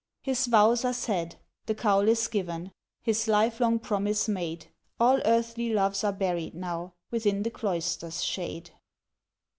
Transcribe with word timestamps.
His 0.23 0.47
vows 0.47 0.83
are 0.83 0.93
said—the 0.95 1.75
Cowl 1.75 2.07
is 2.07 2.27
given, 2.27 2.71
His 3.03 3.27
live 3.27 3.59
long 3.59 3.77
promise 3.77 4.27
made; 4.27 4.65
All 4.99 5.21
earthly 5.25 5.71
loves 5.73 6.03
are 6.03 6.11
buried 6.11 6.55
now, 6.55 6.95
Within 7.11 7.43
the 7.43 7.51
Cloister's 7.51 8.23
shade. 8.23 8.71